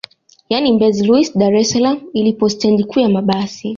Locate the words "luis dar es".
1.09-1.67